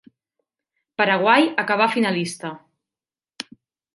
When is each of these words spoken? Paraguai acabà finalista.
Paraguai 1.01 1.43
acabà 1.63 1.87
finalista. 1.97 2.53